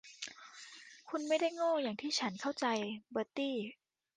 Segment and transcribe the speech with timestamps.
[1.09, 2.65] คุณไม่ได้โง่อย่างที่ฉันเข้าใจ
[3.11, 3.55] เบอร์ตี้